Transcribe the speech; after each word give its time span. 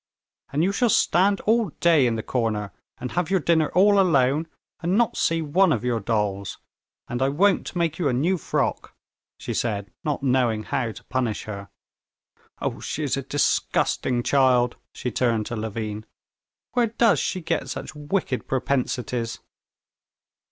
"And 0.51 0.63
you 0.63 0.71
shall 0.71 0.89
stand 0.89 1.41
all 1.41 1.69
day 1.79 2.07
in 2.07 2.15
the 2.15 2.23
corner, 2.23 2.71
and 2.97 3.11
have 3.11 3.29
your 3.29 3.39
dinner 3.39 3.69
all 3.75 3.99
alone, 3.99 4.47
and 4.79 4.97
not 4.97 5.15
see 5.15 5.43
one 5.43 5.71
of 5.71 5.83
your 5.83 5.99
dolls, 5.99 6.57
and 7.07 7.21
I 7.21 7.29
won't 7.29 7.75
make 7.75 7.99
you 7.99 8.07
a 8.07 8.11
new 8.11 8.39
frock," 8.39 8.95
she 9.37 9.53
said, 9.53 9.91
not 10.03 10.23
knowing 10.23 10.63
how 10.63 10.91
to 10.91 11.03
punish 11.03 11.43
her. 11.43 11.69
"Oh, 12.59 12.79
she 12.79 13.03
is 13.03 13.15
a 13.15 13.21
disgusting 13.21 14.23
child!" 14.23 14.75
she 14.91 15.11
turned 15.11 15.45
to 15.45 15.55
Levin. 15.55 16.07
"Where 16.71 16.87
does 16.87 17.19
she 17.19 17.39
get 17.39 17.69
such 17.69 17.93
wicked 17.93 18.47
propensities?" 18.47 19.39